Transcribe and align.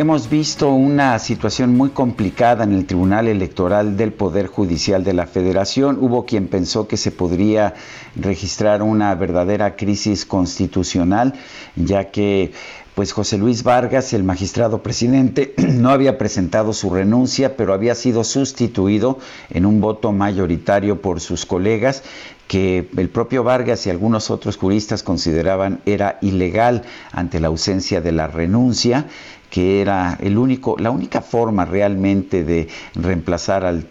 Hemos 0.00 0.30
visto 0.30 0.72
una 0.72 1.18
situación 1.18 1.76
muy 1.76 1.90
complicada 1.90 2.64
en 2.64 2.72
el 2.72 2.86
Tribunal 2.86 3.28
Electoral 3.28 3.98
del 3.98 4.14
Poder 4.14 4.46
Judicial 4.46 5.04
de 5.04 5.12
la 5.12 5.26
Federación. 5.26 5.98
Hubo 6.00 6.24
quien 6.24 6.48
pensó 6.48 6.88
que 6.88 6.96
se 6.96 7.10
podría 7.10 7.74
registrar 8.16 8.82
una 8.82 9.14
verdadera 9.14 9.76
crisis 9.76 10.24
constitucional, 10.24 11.34
ya 11.76 12.10
que 12.10 12.52
pues 12.94 13.12
José 13.12 13.36
Luis 13.36 13.62
Vargas, 13.62 14.14
el 14.14 14.24
magistrado 14.24 14.82
presidente, 14.82 15.52
no 15.58 15.90
había 15.90 16.16
presentado 16.16 16.72
su 16.72 16.88
renuncia, 16.88 17.58
pero 17.58 17.74
había 17.74 17.94
sido 17.94 18.24
sustituido 18.24 19.18
en 19.50 19.66
un 19.66 19.82
voto 19.82 20.12
mayoritario 20.12 21.02
por 21.02 21.20
sus 21.20 21.44
colegas 21.44 22.02
que 22.48 22.88
el 22.96 23.10
propio 23.10 23.44
Vargas 23.44 23.86
y 23.86 23.90
algunos 23.90 24.28
otros 24.28 24.56
juristas 24.56 25.04
consideraban 25.04 25.82
era 25.86 26.18
ilegal 26.20 26.82
ante 27.12 27.38
la 27.38 27.46
ausencia 27.46 28.00
de 28.00 28.10
la 28.10 28.26
renuncia 28.26 29.06
que 29.50 29.80
era 29.80 30.16
el 30.20 30.38
único, 30.38 30.76
la 30.78 30.90
única 30.90 31.20
forma 31.20 31.64
realmente 31.64 32.44
de 32.44 32.68
reemplazar 32.94 33.64
al, 33.64 33.84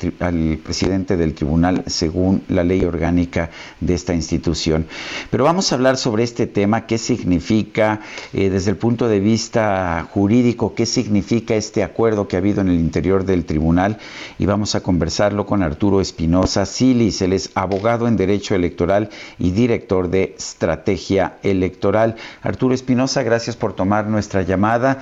presidente 0.64 1.18
del 1.18 1.34
tribunal 1.34 1.84
según 1.88 2.44
la 2.48 2.64
ley 2.64 2.84
orgánica 2.84 3.50
de 3.80 3.94
esta 3.94 4.14
institución. 4.14 4.88
Pero 5.30 5.44
vamos 5.44 5.72
a 5.72 5.76
hablar 5.76 5.98
sobre 5.98 6.24
este 6.24 6.48
tema, 6.48 6.86
qué 6.88 6.98
significa 6.98 8.00
eh, 8.34 8.50
desde 8.50 8.72
el 8.72 8.78
punto 8.78 9.08
de 9.08 9.20
vista 9.20 10.08
jurídico, 10.12 10.74
qué 10.74 10.86
significa 10.86 11.56
este 11.56 11.84
acuerdo 11.84 12.28
que 12.28 12.38
ha 12.38 12.40
habido 12.40 12.62
en 12.62 12.70
el 12.70 12.80
interior 12.80 13.26
del 13.26 13.46
tribunal 13.46 13.98
y 14.38 14.46
vamos 14.46 14.76
a 14.76 14.82
conversarlo 14.82 15.46
con 15.46 15.62
Arturo 15.62 16.02
Espinosa 16.02 16.66
Silis, 16.66 17.22
él 17.22 17.34
es 17.34 17.52
abogado 17.56 18.08
en 18.08 18.16
Derecho 18.16 18.56
Electoral 18.56 19.10
y 19.38 19.52
director 19.52 20.10
de 20.10 20.36
Estrategia 20.38 21.38
Electoral. 21.44 22.16
Arturo 22.42 22.74
Espinosa, 22.74 23.24
gracias 23.24 23.56
por 23.56 23.74
tomar 23.74 24.08
nuestra 24.08 24.44
llamada. 24.44 25.00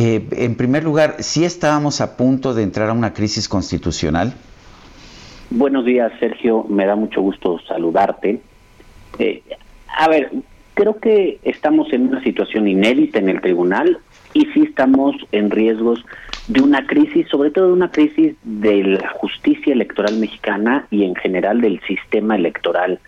En 0.00 0.54
primer 0.54 0.84
lugar, 0.84 1.16
¿sí 1.20 1.44
estábamos 1.44 2.00
a 2.00 2.16
punto 2.16 2.54
de 2.54 2.62
entrar 2.62 2.88
a 2.88 2.92
una 2.92 3.12
crisis 3.12 3.48
constitucional? 3.48 4.34
Buenos 5.50 5.84
días, 5.84 6.12
Sergio. 6.20 6.64
Me 6.68 6.86
da 6.86 6.96
mucho 6.96 7.20
gusto 7.20 7.58
saludarte. 7.66 8.40
Eh, 9.18 9.42
a 9.88 10.08
ver, 10.08 10.30
creo 10.74 10.98
que 10.98 11.38
estamos 11.42 11.92
en 11.92 12.08
una 12.08 12.22
situación 12.22 12.68
inédita 12.68 13.18
en 13.18 13.28
el 13.28 13.40
tribunal 13.40 13.98
y 14.32 14.46
sí 14.54 14.62
estamos 14.62 15.16
en 15.32 15.50
riesgos 15.50 16.04
de 16.48 16.62
una 16.62 16.86
crisis, 16.86 17.28
sobre 17.28 17.50
todo 17.50 17.66
de 17.66 17.72
una 17.72 17.90
crisis 17.90 18.36
de 18.42 18.84
la 18.84 19.10
justicia 19.10 19.72
electoral 19.72 20.16
mexicana 20.16 20.86
y 20.90 21.04
en 21.04 21.14
general 21.16 21.60
del 21.60 21.80
sistema 21.82 22.36
electoral 22.36 22.98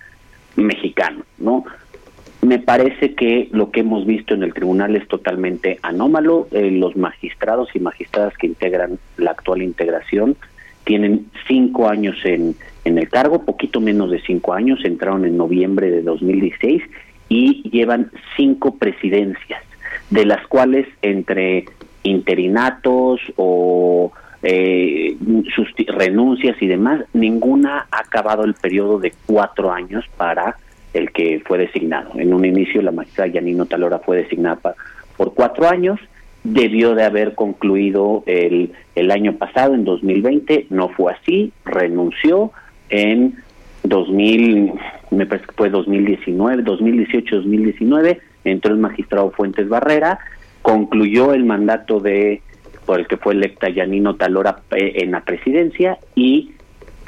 mexicano, 0.56 1.24
¿no? 1.38 1.64
Me 2.42 2.58
parece 2.58 3.14
que 3.14 3.48
lo 3.52 3.70
que 3.70 3.80
hemos 3.80 4.04
visto 4.04 4.34
en 4.34 4.42
el 4.42 4.52
tribunal 4.52 4.96
es 4.96 5.06
totalmente 5.06 5.78
anómalo. 5.82 6.48
Eh, 6.50 6.72
los 6.72 6.96
magistrados 6.96 7.68
y 7.74 7.78
magistradas 7.78 8.36
que 8.36 8.48
integran 8.48 8.98
la 9.16 9.30
actual 9.30 9.62
integración 9.62 10.36
tienen 10.84 11.26
cinco 11.46 11.88
años 11.88 12.16
en, 12.24 12.56
en 12.84 12.98
el 12.98 13.08
cargo, 13.08 13.44
poquito 13.44 13.80
menos 13.80 14.10
de 14.10 14.20
cinco 14.20 14.54
años, 14.54 14.84
entraron 14.84 15.24
en 15.24 15.36
noviembre 15.36 15.90
de 15.90 16.02
2016 16.02 16.82
y 17.28 17.70
llevan 17.70 18.10
cinco 18.36 18.74
presidencias, 18.74 19.62
de 20.10 20.26
las 20.26 20.44
cuales 20.48 20.88
entre 21.00 21.66
interinatos 22.02 23.20
o 23.36 24.12
eh, 24.42 25.16
renuncias 25.86 26.60
y 26.60 26.66
demás, 26.66 27.04
ninguna 27.12 27.86
ha 27.92 28.00
acabado 28.00 28.44
el 28.44 28.54
periodo 28.54 28.98
de 28.98 29.12
cuatro 29.26 29.70
años 29.70 30.04
para 30.16 30.56
el 30.92 31.10
que 31.12 31.42
fue 31.46 31.58
designado. 31.58 32.12
En 32.16 32.34
un 32.34 32.44
inicio 32.44 32.82
la 32.82 32.92
magistrada 32.92 33.32
Yanino 33.32 33.66
Talora 33.66 33.98
fue 33.98 34.18
designada 34.18 34.74
por 35.16 35.34
cuatro 35.34 35.68
años, 35.68 36.00
debió 36.44 36.94
de 36.94 37.04
haber 37.04 37.34
concluido 37.34 38.24
el, 38.26 38.72
el 38.94 39.10
año 39.10 39.36
pasado, 39.36 39.74
en 39.74 39.84
2020, 39.84 40.66
no 40.70 40.88
fue 40.88 41.12
así, 41.12 41.52
renunció 41.64 42.52
en 42.88 43.36
2000, 43.84 44.72
me 45.10 45.26
parece 45.26 45.46
que 45.46 45.54
fue 45.54 45.70
2019, 45.70 46.62
2018, 46.62 47.36
2019, 47.36 48.20
entró 48.44 48.72
el 48.72 48.80
magistrado 48.80 49.30
Fuentes 49.30 49.68
Barrera, 49.68 50.18
concluyó 50.62 51.32
el 51.34 51.44
mandato 51.44 52.00
de 52.00 52.42
por 52.84 53.00
el 53.00 53.06
que 53.06 53.16
fue 53.16 53.34
electa 53.34 53.68
Yanino 53.68 54.16
Talora 54.16 54.60
eh, 54.72 54.94
en 54.96 55.12
la 55.12 55.20
presidencia. 55.22 55.98
Y 56.14 56.52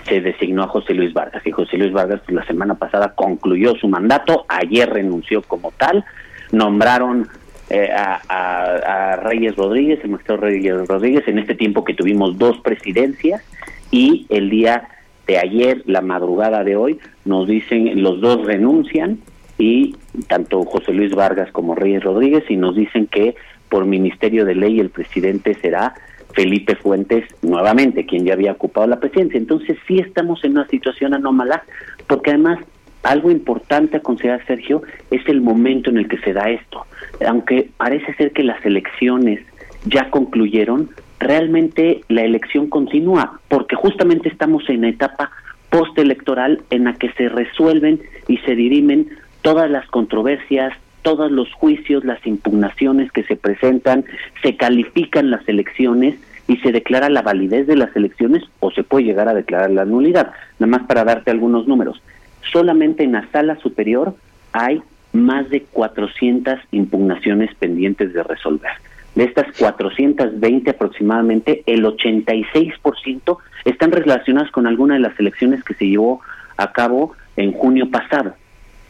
se 0.07 0.21
designó 0.21 0.65
a 0.65 0.69
José 0.69 0.95
Luis 0.95 1.13
Vargas. 1.13 1.47
Y 1.47 1.51
José 1.51 1.77
Luis 1.77 1.93
Vargas 1.93 2.21
pues, 2.25 2.35
la 2.35 2.47
semana 2.47 2.75
pasada 2.75 3.15
concluyó 3.15 3.75
su 3.77 3.89
mandato, 3.89 4.45
ayer 4.49 4.89
renunció 4.91 5.43
como 5.43 5.73
tal, 5.73 6.05
nombraron 6.53 7.29
eh, 7.71 7.91
a, 7.93 9.17
Reyes 9.23 9.57
Rodríguez, 9.57 10.01
el 10.03 10.11
magistrado 10.11 10.43
Reyes 10.43 10.87
Rodríguez, 10.87 11.27
en 11.27 11.39
este 11.39 11.55
tiempo 11.55 11.85
que 11.85 11.95
tuvimos 11.95 12.37
dos 12.37 12.59
presidencias 12.59 13.43
y 13.91 14.27
el 14.29 14.51
día 14.51 14.89
de 15.27 15.39
ayer, 15.39 15.83
la 15.87 16.03
madrugada 16.03 16.63
de 16.63 16.77
hoy, 16.77 16.99
nos 17.25 17.49
dicen 17.49 18.03
los 18.03 18.21
dos 18.21 18.45
renuncian 18.45 19.21
y 19.57 19.97
tanto 20.29 20.63
José 20.65 20.93
Luis 20.93 21.15
Vargas 21.15 21.51
como 21.53 21.75
Reyes 21.75 22.05
Rodríguez 22.05 22.45
y 22.51 22.57
nos 22.57 22.77
dicen 22.77 23.07
que 23.07 23.35
por 23.71 23.87
Ministerio 23.87 24.45
de 24.45 24.55
Ley 24.55 24.79
el 24.81 24.91
presidente 24.91 25.55
será 25.55 25.95
Felipe 26.35 26.77
Fuentes 26.77 27.25
nuevamente, 27.43 28.07
quien 28.07 28.25
ya 28.25 28.35
había 28.35 28.53
ocupado 28.53 28.87
la 28.87 29.01
presidencia. 29.01 29.39
Entonces 29.39 29.79
sí 29.87 29.99
estamos 29.99 30.45
en 30.45 30.53
una 30.53 30.67
situación 30.69 31.15
anómala, 31.15 31.63
porque 32.07 32.31
además 32.31 32.59
algo 33.03 33.31
importante 33.31 33.99
a 33.99 34.01
considerar, 34.01 34.45
Sergio, 34.47 34.83
es 35.11 35.27
el 35.29 35.41
momento 35.41 35.91
en 35.91 35.99
el 35.99 36.09
que 36.09 36.19
se 36.19 36.33
da 36.33 36.51
esto. 36.51 36.87
Aunque 37.27 37.71
parece 37.77 38.15
ser 38.15 38.33
que 38.33 38.43
las 38.43 38.65
elecciones 38.65 39.41
ya 39.85 40.11
concluyeron, 40.11 40.91
realmente 41.21 42.01
la 42.09 42.23
elección 42.23 42.69
continúa, 42.69 43.41
porque 43.49 43.77
justamente 43.77 44.29
estamos 44.29 44.69
en 44.69 44.85
etapa 44.85 45.31
postelectoral 45.71 46.63
en 46.71 46.85
la 46.85 46.95
que 46.95 47.11
se 47.13 47.29
resuelven 47.29 48.01
y 48.29 48.39
se 48.39 48.55
dirimen 48.55 49.09
todas 49.43 49.71
las 49.71 49.87
controversias, 49.89 50.73
todos 51.05 51.31
los 51.31 51.53
juicios, 51.53 52.03
las 52.03 52.27
impugnaciones 52.27 53.13
que 53.13 53.23
se 53.25 53.37
presentan, 53.37 54.05
se 54.43 54.57
califican 54.57 55.31
las 55.31 55.47
elecciones 55.47 56.17
y 56.49 56.57
se 56.57 56.73
declara 56.73 57.11
la 57.11 57.21
validez 57.21 57.67
de 57.67 57.77
las 57.77 57.95
elecciones 57.95 58.43
o 58.61 58.71
se 58.71 58.83
puede 58.83 59.05
llegar 59.05 59.29
a 59.29 59.35
declarar 59.35 59.71
la 59.71 59.85
nulidad. 59.85 60.33
Nada 60.59 60.79
más 60.79 60.89
para 60.89 61.05
darte 61.05 61.31
algunos 61.31 61.69
números. 61.69 62.03
Solamente 62.51 63.05
en 63.05 63.13
la 63.13 63.29
sala 63.31 63.57
superior 63.57 64.17
hay 64.53 64.83
más 65.13 65.49
de 65.51 65.63
400 65.63 66.59
impugnaciones 66.73 67.55
pendientes 67.55 68.15
de 68.15 68.23
resolver. 68.23 68.73
De 69.15 69.25
estas 69.25 69.47
420 69.59 70.71
aproximadamente, 70.71 71.63
el 71.67 71.85
86% 71.85 73.39
están 73.67 73.93
relacionadas 73.93 74.51
con 74.51 74.67
alguna 74.67 74.95
de 74.95 75.01
las 75.01 75.21
elecciones 75.21 75.63
que 75.63 75.75
se 75.75 75.87
llevó 75.87 76.21
a 76.57 76.73
cabo 76.73 77.13
en 77.37 77.53
junio 77.53 77.91
pasado 77.91 78.35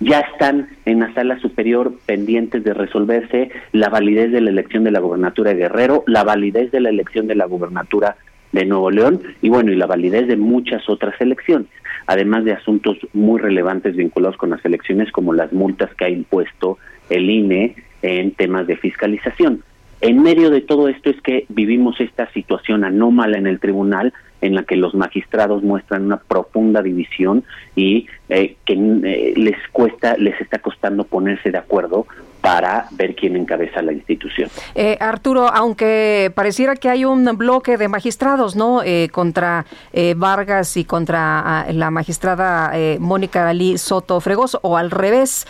ya 0.01 0.21
están 0.21 0.69
en 0.85 1.01
la 1.01 1.13
sala 1.15 1.39
superior 1.41 1.95
pendientes 2.07 2.65
de 2.65 2.75
resolverse 2.75 3.51
la 3.73 3.89
validez 3.89 4.33
de 4.33 4.41
la 4.41 4.51
elección 4.51 4.85
de 4.85 4.91
la 4.91 5.01
gobernatura 5.01 5.53
de 5.53 5.61
Guerrero, 5.61 6.05
la 6.07 6.25
validez 6.25 6.71
de 6.73 6.81
la 6.81 6.91
elección 6.91 7.27
de 7.27 7.35
la 7.35 7.47
gobernatura 7.47 8.17
de 8.53 8.65
Nuevo 8.65 8.91
León 8.91 9.21
y 9.43 9.49
bueno, 9.49 9.73
y 9.73 9.77
la 9.77 9.87
validez 9.87 10.29
de 10.29 10.37
muchas 10.37 10.89
otras 10.89 11.21
elecciones, 11.21 11.69
además 12.07 12.45
de 12.45 12.53
asuntos 12.53 12.99
muy 13.13 13.41
relevantes 13.41 13.97
vinculados 13.97 14.37
con 14.37 14.51
las 14.51 14.65
elecciones 14.65 15.11
como 15.11 15.33
las 15.33 15.53
multas 15.53 15.95
que 15.95 16.05
ha 16.05 16.09
impuesto 16.09 16.79
el 17.11 17.29
INE 17.29 17.75
en 18.03 18.33
temas 18.33 18.67
de 18.67 18.77
fiscalización. 18.77 19.63
En 20.01 20.23
medio 20.23 20.51
de 20.51 20.61
todo 20.61 20.89
esto 20.89 21.11
es 21.11 21.21
que 21.23 21.47
vivimos 21.49 22.01
esta 22.01 22.31
situación 22.33 22.85
anómala 22.85 23.39
en 23.39 23.47
el 23.47 23.61
tribunal 23.61 24.13
en 24.41 24.55
la 24.55 24.65
que 24.65 24.77
los 24.77 24.95
magistrados 24.95 25.63
muestran 25.63 26.05
una 26.05 26.19
profunda 26.19 26.83
división 26.83 27.45
y 27.75 28.07
eh, 28.29 28.57
que 28.67 28.75
eh, 28.75 29.35
les 29.37 29.57
cuesta, 29.73 30.17
les 30.19 30.39
está 30.41 30.59
costando 30.59 31.05
ponerse 31.05 31.51
de 31.51 31.59
acuerdo 31.59 32.07
para 32.45 32.89
ver 32.91 33.17
quién 33.17 33.37
encabeza 33.37 33.81
la 33.81 33.95
institución. 33.95 34.51
Eh, 34.75 34.99
Arturo, 35.01 35.49
aunque 35.49 36.31
pareciera 36.35 36.77
que 36.77 36.91
hay 36.91 37.07
un 37.07 37.25
bloque 37.39 37.79
de 37.79 37.89
magistrados, 37.89 38.55
¿no? 38.55 38.83
Eh, 38.85 39.09
contra 39.11 39.65
eh, 39.95 40.13
Vargas 40.15 40.77
y 40.77 40.85
contra 40.85 41.41
ah, 41.41 41.73
la 41.73 41.91
magistrada 41.91 42.73
Mónica 43.01 43.45
Dalí 43.45 43.79
Soto 43.79 44.21
Fregoso, 44.21 44.61
o 44.63 44.77
al 44.77 44.91
revés, 44.91 45.47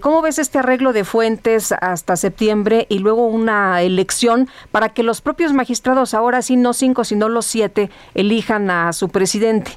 ¿cómo 0.00 0.20
ves 0.20 0.38
este 0.38 0.58
arreglo 0.58 0.92
de 0.92 1.04
fuentes 1.04 1.72
hasta 1.72 2.16
septiembre 2.16 2.86
y 2.90 2.98
luego 2.98 3.26
una 3.26 3.80
elección 3.80 4.48
para 4.70 4.90
que 4.90 5.02
los 5.02 5.22
propios 5.22 5.54
magistrados, 5.54 6.12
ahora 6.12 6.42
sí 6.42 6.56
no 6.56 6.74
cinco, 6.74 7.04
sino 7.04 7.30
los 7.30 7.46
siete, 7.46 7.90
elijan 8.14 8.70
a 8.70 8.92
su 8.92 9.08
presidente? 9.08 9.72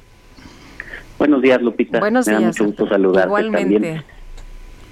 Buenos 1.18 1.40
días, 1.40 1.62
Lupita. 1.62 1.98
Buenos 1.98 2.26
días. 2.26 2.40
Me 2.40 2.44
da 2.44 2.48
mucho 2.50 2.64
gusto 2.66 2.88
saludarte 2.88 3.28
Igualmente. 3.28 4.04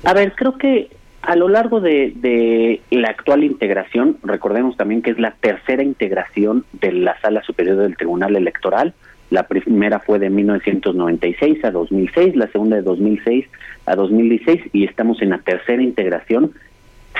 A 0.05 0.15
ver, 0.15 0.35
creo 0.35 0.57
que 0.57 0.97
a 1.27 1.35
lo 1.35 1.49
largo 1.49 1.81
de, 1.81 2.81
la 2.91 3.09
actual 3.09 3.43
integración, 3.43 4.17
recordemos 4.23 4.77
también 4.77 5.03
que 5.03 5.11
es 5.11 5.19
la 5.19 5.33
tercera 5.33 5.83
integración 5.83 6.65
de 6.73 6.93
la 6.93 7.21
Sala 7.21 7.43
Superior 7.43 7.79
del 7.79 7.97
Tribunal 7.97 8.37
Electoral. 8.37 8.95
La 9.31 9.49
primera 9.49 9.99
fue 9.99 10.21
de 10.21 10.31
1996 10.31 11.65
a 11.65 11.73
2006, 11.73 12.37
la 12.37 12.47
segunda 12.47 12.77
de 12.77 12.83
2006 12.83 13.45
a 13.87 13.97
2016 13.97 14.71
y 14.73 14.85
estamos 14.85 15.21
en 15.21 15.31
la 15.31 15.39
tercera 15.39 15.83
integración. 15.83 16.53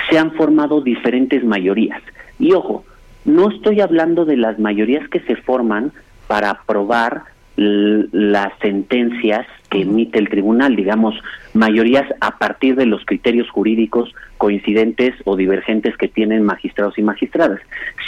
Se 0.09 0.17
han 0.17 0.31
formado 0.31 0.79
diferentes 0.79 1.43
mayorías. 1.43 2.01
Y 2.39 2.53
ojo, 2.53 2.85
no 3.25 3.49
estoy 3.49 3.81
hablando 3.81 4.23
de 4.23 4.37
las 4.37 4.57
mayorías 4.57 5.05
que 5.09 5.19
se 5.19 5.35
forman 5.35 5.91
para 6.27 6.51
aprobar 6.51 7.23
las 7.57 8.53
sentencias 8.61 9.47
que 9.69 9.81
emite 9.81 10.19
el 10.19 10.29
tribunal, 10.29 10.75
digamos, 10.75 11.15
mayorías 11.53 12.05
a 12.21 12.37
partir 12.37 12.75
de 12.75 12.85
los 12.85 13.03
criterios 13.05 13.49
jurídicos 13.49 14.13
coincidentes 14.37 15.15
o 15.25 15.35
divergentes 15.35 15.97
que 15.97 16.07
tienen 16.07 16.43
magistrados 16.43 16.97
y 16.97 17.01
magistradas, 17.01 17.59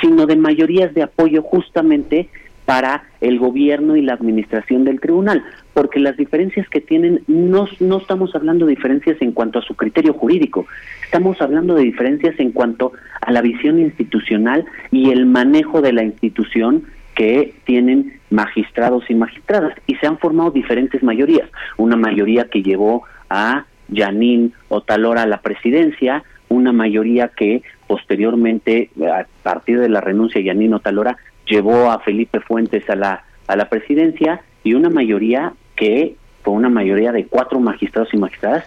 sino 0.02 0.28
de 0.28 0.36
mayorías 0.36 0.94
de 0.94 1.04
apoyo 1.04 1.42
justamente 1.42 2.30
para 2.66 3.06
el 3.20 3.40
gobierno 3.40 3.96
y 3.96 4.04
la 4.04 4.14
administración 4.14 4.84
del 4.84 5.00
tribunal, 5.00 5.44
porque 5.74 6.00
las 6.00 6.16
diferencias 6.18 6.70
que 6.70 6.82
tienen 6.82 7.22
no, 7.26 7.68
no 7.80 7.98
estamos 7.98 8.36
hablando 8.36 8.68
de 8.68 8.76
diferencias 8.76 9.18
en 9.22 9.32
cuanto 9.32 9.58
a 9.58 9.64
su 9.64 9.74
criterio 9.76 10.14
jurídico, 10.14 10.68
estamos 11.04 11.42
hablando 11.42 11.74
de 11.74 11.82
diferencias 11.82 12.40
en 12.40 12.52
cuanto 12.52 12.92
a 13.22 13.32
la 13.32 13.42
visión 13.42 13.80
institucional 13.80 14.66
y 14.92 15.10
el 15.10 15.26
manejo 15.26 15.82
de 15.82 15.94
la 15.94 16.04
institución 16.04 16.84
que 17.20 17.54
tienen 17.66 18.22
magistrados 18.30 19.04
y 19.10 19.14
magistradas 19.14 19.74
y 19.88 19.96
se 19.96 20.08
han 20.08 20.20
formado 20.20 20.52
diferentes 20.52 21.04
mayorías. 21.04 21.50
Una 21.76 21.98
mayoría 21.98 22.46
que 22.46 22.64
llevó 22.64 23.04
a 23.30 23.66
Yanín 23.90 24.54
Otalora 24.70 25.24
a 25.24 25.28
la 25.28 25.42
presidencia, 25.42 26.24
una 26.48 26.72
mayoría 26.72 27.28
que 27.28 27.62
posteriormente, 27.88 28.90
a 29.02 29.26
partir 29.44 29.82
de 29.82 29.90
la 29.90 30.00
renuncia 30.00 30.40
de 30.40 30.46
Yanín 30.46 30.74
Otalora, 30.74 31.18
llevó 31.46 31.92
a 31.92 32.00
Felipe 32.00 32.40
Fuentes 32.40 32.90
a 32.90 32.96
la, 32.96 33.26
a 33.48 33.58
la 33.58 33.68
presidencia 33.68 34.40
y 34.64 34.74
una 34.74 34.90
mayoría 34.90 35.52
que 35.76 36.16
fue 36.44 36.54
una 36.54 36.70
mayoría 36.70 37.12
de 37.12 37.26
cuatro 37.26 37.60
magistrados 37.60 38.14
y 38.14 38.18
magistradas 38.18 38.64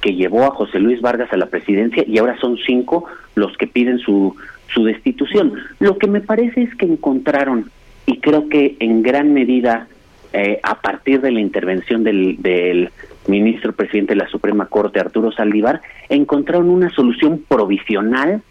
que 0.00 0.16
llevó 0.16 0.42
a 0.42 0.50
José 0.50 0.80
Luis 0.80 1.00
Vargas 1.00 1.32
a 1.32 1.36
la 1.36 1.46
presidencia 1.46 2.02
y 2.04 2.18
ahora 2.18 2.36
son 2.40 2.58
cinco 2.66 3.04
los 3.36 3.56
que 3.58 3.68
piden 3.68 4.00
su, 4.00 4.34
su 4.74 4.82
destitución. 4.82 5.54
Lo 5.78 5.98
que 5.98 6.08
me 6.08 6.20
parece 6.20 6.62
es 6.62 6.74
que 6.74 6.86
encontraron 6.86 7.70
y 8.06 8.18
creo 8.18 8.48
que 8.48 8.76
en 8.80 9.02
gran 9.02 9.32
medida 9.32 9.88
eh, 10.32 10.60
a 10.62 10.80
partir 10.80 11.20
de 11.20 11.30
la 11.30 11.40
intervención 11.40 12.04
del, 12.04 12.40
del 12.40 12.90
ministro 13.26 13.72
presidente 13.72 14.14
de 14.14 14.20
la 14.20 14.28
Suprema 14.28 14.66
Corte, 14.66 14.98
Arturo 14.98 15.30
Saldívar, 15.30 15.82
encontraron 16.08 16.70
una 16.70 16.90
solución 16.90 17.44
provisional 17.46 18.42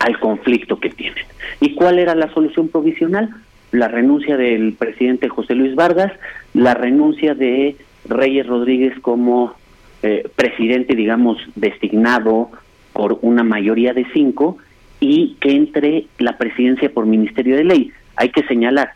al 0.00 0.18
conflicto 0.18 0.80
que 0.80 0.90
tienen. 0.90 1.24
¿Y 1.60 1.74
cuál 1.74 1.98
era 1.98 2.14
la 2.14 2.32
solución 2.32 2.68
provisional? 2.68 3.30
La 3.70 3.88
renuncia 3.88 4.36
del 4.36 4.72
presidente 4.72 5.28
José 5.28 5.54
Luis 5.54 5.74
Vargas, 5.76 6.12
la 6.52 6.74
renuncia 6.74 7.34
de 7.34 7.76
Reyes 8.08 8.46
Rodríguez 8.46 8.98
como 9.00 9.54
eh, 10.02 10.28
presidente, 10.34 10.96
digamos, 10.96 11.38
designado 11.54 12.50
por 12.92 13.18
una 13.22 13.44
mayoría 13.44 13.92
de 13.92 14.06
cinco, 14.12 14.58
y 14.98 15.36
que 15.40 15.52
entre 15.52 16.06
la 16.18 16.36
presidencia 16.36 16.92
por 16.92 17.06
Ministerio 17.06 17.56
de 17.56 17.64
Ley 17.64 17.92
hay 18.20 18.28
que 18.28 18.42
señalar, 18.42 18.90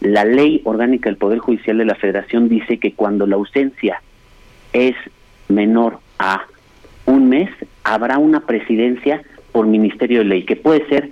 la 0.00 0.24
ley 0.24 0.62
orgánica 0.64 1.10
del 1.10 1.18
Poder 1.18 1.38
Judicial 1.38 1.76
de 1.76 1.84
la 1.84 1.96
Federación 1.96 2.48
dice 2.48 2.78
que 2.78 2.94
cuando 2.94 3.26
la 3.26 3.36
ausencia 3.36 4.00
es 4.72 4.96
menor 5.48 5.98
a 6.18 6.46
un 7.04 7.28
mes, 7.28 7.50
habrá 7.84 8.16
una 8.16 8.40
presidencia 8.40 9.20
por 9.52 9.66
Ministerio 9.66 10.20
de 10.20 10.24
Ley, 10.24 10.44
que 10.44 10.56
puede 10.56 10.88
ser 10.88 11.10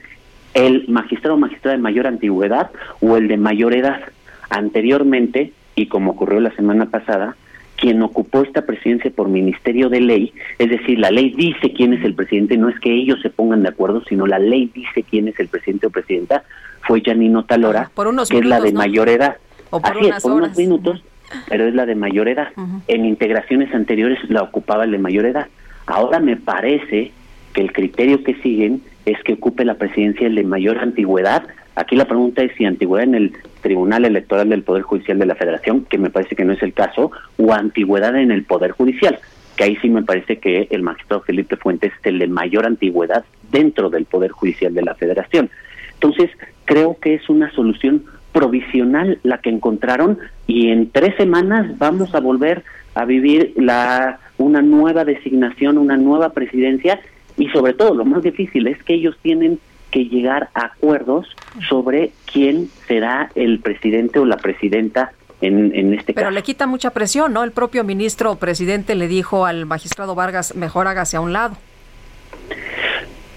el 0.54 0.88
magistrado 0.88 1.34
o 1.34 1.38
magistrada 1.38 1.76
de 1.76 1.82
mayor 1.82 2.06
antigüedad 2.06 2.70
o 3.02 3.18
el 3.18 3.28
de 3.28 3.36
mayor 3.36 3.74
edad. 3.74 4.00
Anteriormente, 4.48 5.52
y 5.74 5.88
como 5.88 6.12
ocurrió 6.12 6.40
la 6.40 6.56
semana 6.56 6.86
pasada, 6.86 7.36
quien 7.80 8.02
ocupó 8.02 8.42
esta 8.42 8.62
presidencia 8.62 9.10
por 9.10 9.28
Ministerio 9.28 9.88
de 9.88 10.00
Ley, 10.00 10.32
es 10.58 10.68
decir, 10.68 10.98
la 10.98 11.10
ley 11.10 11.32
dice 11.36 11.72
quién 11.72 11.92
es 11.92 12.04
el 12.04 12.14
presidente, 12.14 12.56
no 12.56 12.68
es 12.68 12.78
que 12.80 12.92
ellos 12.92 13.20
se 13.22 13.30
pongan 13.30 13.62
de 13.62 13.68
acuerdo, 13.68 14.02
sino 14.08 14.26
la 14.26 14.38
ley 14.38 14.70
dice 14.74 15.04
quién 15.04 15.28
es 15.28 15.38
el 15.38 15.48
presidente 15.48 15.86
o 15.86 15.90
presidenta, 15.90 16.42
fue 16.82 17.02
Janino 17.04 17.44
Talora, 17.44 17.90
que 18.28 18.38
es 18.38 18.44
la 18.46 18.60
de 18.60 18.72
mayor 18.72 19.08
edad. 19.08 19.36
O 19.70 19.80
por, 19.80 19.92
Así 19.92 20.10
por 20.22 20.32
unos 20.32 20.56
minutos, 20.56 21.02
pero 21.48 21.66
es 21.66 21.74
la 21.74 21.86
de 21.86 21.94
mayor 21.94 22.28
edad. 22.28 22.48
En 22.88 23.04
integraciones 23.04 23.72
anteriores 23.74 24.18
la 24.28 24.42
ocupaba 24.42 24.84
el 24.84 24.90
de 24.90 24.98
mayor 24.98 25.26
edad. 25.26 25.46
Ahora 25.86 26.20
me 26.20 26.36
parece 26.36 27.12
que 27.52 27.60
el 27.60 27.72
criterio 27.72 28.24
que 28.24 28.34
siguen 28.36 28.82
es 29.04 29.22
que 29.22 29.34
ocupe 29.34 29.64
la 29.64 29.74
presidencia 29.74 30.26
el 30.26 30.34
de 30.34 30.44
mayor 30.44 30.78
antigüedad. 30.78 31.44
Aquí 31.78 31.94
la 31.94 32.06
pregunta 32.06 32.42
es 32.42 32.50
si 32.56 32.64
antigüedad 32.64 33.06
en 33.06 33.14
el 33.14 33.32
Tribunal 33.62 34.04
Electoral 34.04 34.48
del 34.48 34.64
Poder 34.64 34.82
Judicial 34.82 35.16
de 35.16 35.26
la 35.26 35.36
Federación, 35.36 35.84
que 35.84 35.96
me 35.96 36.10
parece 36.10 36.34
que 36.34 36.44
no 36.44 36.52
es 36.52 36.60
el 36.64 36.72
caso, 36.72 37.12
o 37.36 37.52
antigüedad 37.52 38.18
en 38.18 38.32
el 38.32 38.42
Poder 38.42 38.72
Judicial, 38.72 39.20
que 39.56 39.62
ahí 39.62 39.76
sí 39.76 39.88
me 39.88 40.02
parece 40.02 40.38
que 40.38 40.66
el 40.70 40.82
magistrado 40.82 41.22
Felipe 41.22 41.56
Fuentes 41.56 41.92
es 41.92 42.06
el 42.06 42.18
de 42.18 42.26
mayor 42.26 42.66
antigüedad 42.66 43.24
dentro 43.52 43.90
del 43.90 44.06
Poder 44.06 44.32
Judicial 44.32 44.74
de 44.74 44.82
la 44.82 44.96
Federación. 44.96 45.50
Entonces, 45.94 46.30
creo 46.64 46.96
que 47.00 47.14
es 47.14 47.28
una 47.28 47.48
solución 47.52 48.02
provisional 48.32 49.20
la 49.22 49.38
que 49.38 49.50
encontraron 49.50 50.18
y 50.48 50.70
en 50.70 50.90
tres 50.90 51.14
semanas 51.14 51.78
vamos 51.78 52.12
a 52.12 52.18
volver 52.18 52.64
a 52.96 53.04
vivir 53.04 53.52
la 53.56 54.18
una 54.36 54.62
nueva 54.62 55.04
designación, 55.04 55.78
una 55.78 55.96
nueva 55.96 56.30
presidencia 56.30 56.98
y 57.36 57.48
sobre 57.50 57.72
todo 57.72 57.94
lo 57.94 58.04
más 58.04 58.24
difícil 58.24 58.66
es 58.66 58.82
que 58.82 58.94
ellos 58.94 59.16
tienen 59.22 59.60
que 59.90 60.04
llegar 60.04 60.50
a 60.54 60.66
acuerdos 60.66 61.26
sobre 61.68 62.12
quién 62.30 62.68
será 62.86 63.30
el 63.34 63.60
presidente 63.60 64.18
o 64.18 64.24
la 64.24 64.36
presidenta 64.36 65.12
en, 65.40 65.74
en 65.74 65.94
este 65.94 66.12
Pero 66.14 66.30
le 66.30 66.42
quita 66.42 66.66
mucha 66.66 66.90
presión, 66.90 67.32
¿no? 67.32 67.44
El 67.44 67.52
propio 67.52 67.84
ministro 67.84 68.32
o 68.32 68.36
presidente 68.36 68.94
le 68.94 69.08
dijo 69.08 69.46
al 69.46 69.66
magistrado 69.66 70.14
Vargas, 70.14 70.54
mejor 70.54 70.88
hágase 70.88 71.16
a 71.16 71.20
un 71.20 71.32
lado. 71.32 71.56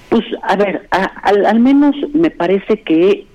Pues 0.09 0.25
a 0.43 0.55
ver, 0.57 0.87
al, 0.91 1.59
menos 1.61 1.95
me 2.13 2.31
parece 2.31 2.81
que 2.81 3.25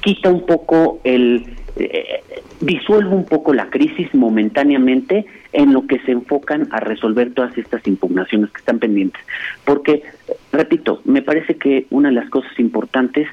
quita 0.00 0.30
un 0.30 0.46
poco 0.46 1.00
el, 1.04 1.56
eh, 1.76 2.22
disuelve 2.60 3.14
un 3.14 3.26
poco 3.26 3.52
la 3.52 3.68
crisis 3.68 4.14
momentáneamente 4.14 5.26
en 5.54 5.72
lo 5.72 5.86
que 5.86 6.00
se 6.00 6.12
enfocan 6.12 6.68
a 6.72 6.80
resolver 6.80 7.32
todas 7.32 7.56
estas 7.56 7.86
impugnaciones 7.86 8.50
que 8.50 8.58
están 8.58 8.80
pendientes. 8.80 9.22
Porque, 9.64 10.02
repito, 10.52 11.00
me 11.04 11.22
parece 11.22 11.56
que 11.56 11.86
una 11.90 12.08
de 12.08 12.16
las 12.16 12.28
cosas 12.28 12.52
importantes 12.58 13.28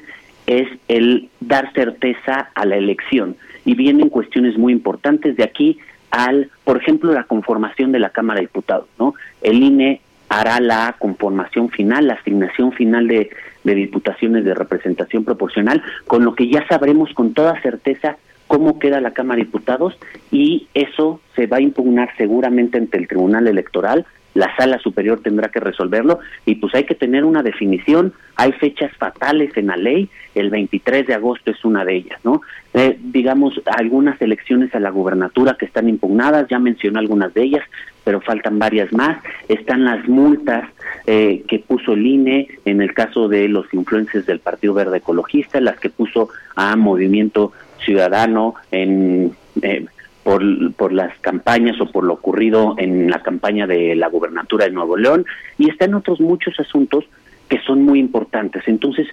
es 0.46 0.68
el 0.88 1.28
dar 1.40 1.72
certeza 1.74 2.50
a 2.54 2.64
la 2.64 2.76
elección 2.76 3.36
y 3.64 3.74
vienen 3.74 4.08
cuestiones 4.08 4.56
muy 4.56 4.72
importantes 4.72 5.36
de 5.36 5.44
aquí 5.44 5.78
al, 6.10 6.50
por 6.64 6.76
ejemplo, 6.76 7.12
la 7.12 7.24
conformación 7.24 7.90
de 7.90 7.98
la 7.98 8.10
Cámara 8.10 8.40
de 8.40 8.46
Diputados, 8.46 8.86
¿no? 8.98 9.14
El 9.40 9.62
INE 9.62 10.00
hará 10.28 10.60
la 10.60 10.94
conformación 10.98 11.70
final, 11.70 12.06
la 12.06 12.14
asignación 12.14 12.72
final 12.72 13.08
de, 13.08 13.30
diputaciones 13.64 14.44
de 14.44 14.54
representación 14.54 15.24
proporcional, 15.24 15.82
con 16.06 16.24
lo 16.24 16.34
que 16.34 16.48
ya 16.48 16.66
sabremos 16.68 17.12
con 17.14 17.34
toda 17.34 17.60
certeza 17.62 18.16
cómo 18.52 18.78
queda 18.78 19.00
la 19.00 19.14
Cámara 19.14 19.38
de 19.38 19.46
Diputados 19.46 19.96
y 20.30 20.68
eso 20.74 21.22
se 21.34 21.46
va 21.46 21.56
a 21.56 21.62
impugnar 21.62 22.10
seguramente 22.18 22.76
ante 22.76 22.98
el 22.98 23.08
Tribunal 23.08 23.48
Electoral. 23.48 24.04
La 24.34 24.54
sala 24.56 24.78
superior 24.78 25.20
tendrá 25.22 25.48
que 25.48 25.58
resolverlo 25.58 26.18
y 26.44 26.56
pues 26.56 26.74
hay 26.74 26.84
que 26.84 26.94
tener 26.94 27.24
una 27.24 27.42
definición. 27.42 28.12
Hay 28.36 28.52
fechas 28.52 28.94
fatales 28.98 29.56
en 29.56 29.68
la 29.68 29.78
ley. 29.78 30.10
El 30.34 30.50
23 30.50 31.06
de 31.06 31.14
agosto 31.14 31.50
es 31.50 31.64
una 31.64 31.82
de 31.86 31.96
ellas, 31.96 32.20
¿no? 32.24 32.42
Eh, 32.74 32.98
digamos, 33.00 33.58
algunas 33.64 34.20
elecciones 34.20 34.74
a 34.74 34.80
la 34.80 34.90
gubernatura 34.90 35.56
que 35.58 35.64
están 35.64 35.88
impugnadas, 35.88 36.46
ya 36.48 36.58
mencioné 36.58 36.98
algunas 36.98 37.32
de 37.32 37.44
ellas 37.44 37.64
pero 38.04 38.20
faltan 38.20 38.58
varias 38.58 38.92
más. 38.92 39.22
Están 39.48 39.84
las 39.84 40.06
multas 40.08 40.68
eh, 41.06 41.44
que 41.46 41.58
puso 41.60 41.92
el 41.92 42.06
INE 42.06 42.48
en 42.64 42.80
el 42.80 42.94
caso 42.94 43.28
de 43.28 43.48
los 43.48 43.72
influencers 43.72 44.26
del 44.26 44.40
Partido 44.40 44.74
Verde 44.74 44.98
Ecologista, 44.98 45.60
las 45.60 45.78
que 45.78 45.90
puso 45.90 46.28
a 46.56 46.74
Movimiento 46.76 47.52
Ciudadano 47.84 48.54
en... 48.70 49.32
Eh, 49.62 49.86
por, 50.22 50.42
por 50.74 50.92
las 50.92 51.18
campañas 51.18 51.80
o 51.80 51.90
por 51.90 52.04
lo 52.04 52.14
ocurrido 52.14 52.76
en 52.78 53.10
la 53.10 53.22
campaña 53.22 53.66
de 53.66 53.96
la 53.96 54.06
gubernatura 54.06 54.66
de 54.66 54.70
Nuevo 54.70 54.96
León 54.96 55.26
y 55.58 55.68
está 55.68 55.86
en 55.86 55.94
otros 55.94 56.20
muchos 56.20 56.58
asuntos 56.60 57.04
que 57.48 57.60
son 57.62 57.82
muy 57.82 57.98
importantes. 57.98 58.62
Entonces, 58.66 59.08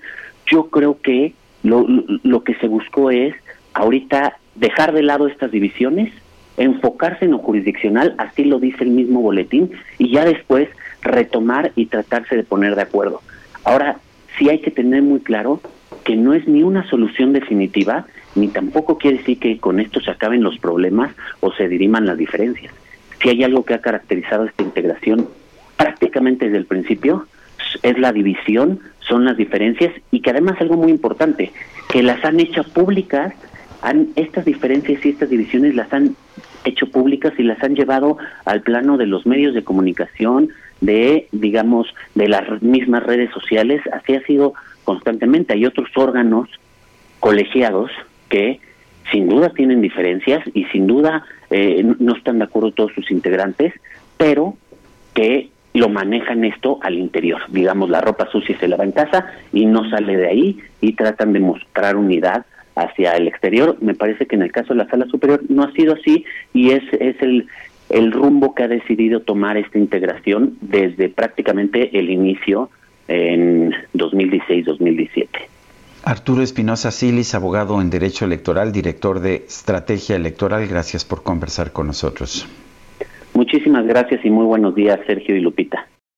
yo 0.46 0.70
creo 0.70 1.02
que 1.02 1.34
lo, 1.64 1.86
lo 2.24 2.44
que 2.44 2.54
se 2.56 2.68
buscó 2.68 3.12
es 3.12 3.36
ahorita 3.74 4.38
dejar 4.56 4.94
de 4.94 5.04
lado 5.04 5.28
estas 5.28 5.52
divisiones, 5.52 6.14
enfocarse 6.58 7.26
en 7.26 7.32
lo 7.32 7.40
jurisdiccional, 7.40 8.16
así 8.18 8.44
lo 8.44 8.60
dice 8.60 8.84
el 8.84 8.92
mismo 8.92 9.22
boletín, 9.22 9.72
y 9.98 10.12
ya 10.12 10.26
después 10.26 10.70
retomar 11.02 11.72
y 11.76 11.88
tratarse 11.88 12.36
de 12.36 12.44
poner 12.44 12.76
de 12.76 12.82
acuerdo. 12.82 13.22
Ahora, 13.64 13.98
sí 14.38 14.50
hay 14.50 14.60
que 14.60 14.72
tener 14.72 15.02
muy 15.02 15.22
claro 15.22 15.62
que 16.10 16.16
no 16.16 16.34
es 16.34 16.48
ni 16.48 16.64
una 16.64 16.90
solución 16.90 17.34
definitiva, 17.34 18.08
ni 18.34 18.48
tampoco 18.48 18.98
quiere 18.98 19.20
decir 19.20 19.38
que 19.38 19.60
con 19.60 19.80
esto 19.80 20.02
se 20.02 20.10
acaben 20.10 20.42
los 20.42 20.58
problemas 20.58 21.12
o 21.40 21.54
se 21.54 21.68
diriman 21.68 22.08
las 22.08 22.18
diferencias. 22.18 22.74
Si 23.22 23.30
hay 23.30 23.44
algo 23.44 23.64
que 23.64 23.76
ha 23.76 23.82
caracterizado 23.82 24.46
esta 24.46 24.64
integración 24.64 25.30
prácticamente 25.78 26.46
desde 26.46 26.58
el 26.58 26.66
principio, 26.66 27.28
es 27.84 28.00
la 28.00 28.12
división, 28.12 28.80
son 29.02 29.24
las 29.24 29.38
diferencias 29.38 29.94
y 30.10 30.22
que 30.22 30.32
además 30.32 30.60
algo 30.60 30.78
muy 30.78 30.90
importante, 30.90 31.52
que 31.92 32.02
las 32.02 32.26
han 32.26 32.40
hecho 32.40 32.64
públicas, 32.64 33.36
han, 33.84 34.08
estas 34.16 34.46
diferencias 34.46 35.06
y 35.06 35.10
estas 35.10 35.30
divisiones 35.30 35.76
las 35.76 35.94
han 35.94 36.16
hecho 36.64 36.88
públicas 36.88 37.34
y 37.38 37.44
las 37.44 37.62
han 37.64 37.76
llevado 37.76 38.18
al 38.46 38.64
plano 38.64 38.98
de 38.98 39.06
los 39.06 39.28
medios 39.28 39.54
de 39.54 39.64
comunicación, 39.64 40.50
de, 40.82 41.28
digamos, 41.32 41.94
de 42.16 42.30
las 42.30 42.64
mismas 42.64 43.04
redes 43.04 43.30
sociales, 43.32 43.84
así 43.94 44.16
ha 44.16 44.26
sido 44.26 44.56
constantemente. 44.90 45.54
Hay 45.54 45.68
otros 45.68 45.90
órganos 45.96 46.50
colegiados 47.20 47.92
que 48.28 48.60
sin 49.12 49.30
duda 49.30 49.50
tienen 49.50 49.82
diferencias 49.82 50.42
y 50.56 50.64
sin 50.66 50.88
duda 50.88 51.24
eh, 51.52 51.86
no 52.00 52.16
están 52.16 52.40
de 52.40 52.46
acuerdo 52.46 52.72
todos 52.72 52.92
sus 52.94 53.12
integrantes, 53.12 53.72
pero 54.18 54.56
que 55.14 55.50
lo 55.76 55.90
manejan 55.90 56.44
esto 56.44 56.80
al 56.82 56.98
interior. 56.98 57.40
Digamos, 57.50 57.92
la 57.92 58.02
ropa 58.02 58.32
sucia 58.32 58.58
se 58.60 58.68
lava 58.68 58.84
en 58.84 58.92
casa 58.92 59.28
y 59.54 59.68
no 59.68 59.88
sale 59.92 60.18
de 60.18 60.28
ahí 60.28 60.60
y 60.82 60.94
tratan 60.94 61.34
de 61.34 61.40
mostrar 61.40 61.96
unidad 61.96 62.48
hacia 62.74 63.12
el 63.12 63.28
exterior. 63.28 63.78
Me 63.82 63.94
parece 63.94 64.26
que 64.26 64.38
en 64.38 64.42
el 64.42 64.52
caso 64.52 64.74
de 64.74 64.84
la 64.84 64.90
sala 64.90 65.06
superior 65.06 65.42
no 65.50 65.62
ha 65.66 65.72
sido 65.74 65.94
así 65.94 66.26
y 66.52 66.72
es, 66.72 66.82
es 66.94 67.22
el, 67.22 67.46
el 67.92 68.12
rumbo 68.12 68.56
que 68.56 68.64
ha 68.64 68.68
decidido 68.68 69.20
tomar 69.20 69.56
esta 69.56 69.78
integración 69.78 70.58
desde 70.62 71.10
prácticamente 71.10 72.00
el 72.00 72.10
inicio 72.10 72.72
en 73.10 73.72
2016-2017. 73.94 75.28
Arturo 76.04 76.42
Espinosa 76.42 76.92
Silis, 76.92 77.36
abogado 77.36 77.82
en 77.82 77.90
Derecho 77.90 78.26
Electoral, 78.26 78.72
director 78.72 79.20
de 79.20 79.36
Estrategia 79.48 80.16
Electoral, 80.16 80.68
gracias 80.68 81.04
por 81.04 81.24
conversar 81.24 81.74
con 81.74 81.88
nosotros. 81.88 82.48
Muchísimas 83.34 83.86
gracias 83.86 84.24
y 84.24 84.30
muy 84.30 84.46
buenos 84.46 84.76
días, 84.76 85.00
Sergio 85.06 85.36
y 85.36 85.42
Lupita. 85.42 85.88